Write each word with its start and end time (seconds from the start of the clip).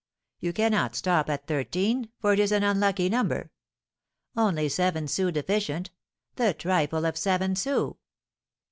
You 0.39 0.51
cannot 0.51 0.95
stop 0.95 1.29
at 1.29 1.45
thirteen, 1.45 2.09
for 2.17 2.33
it 2.33 2.39
is 2.39 2.51
an 2.51 2.63
unlucky 2.63 3.07
number! 3.07 3.51
Only 4.35 4.67
seven 4.67 5.07
sous 5.07 5.31
deficient, 5.31 5.91
the 6.37 6.55
trifle 6.55 7.05
of 7.05 7.15
seven 7.15 7.55
sous! 7.55 7.93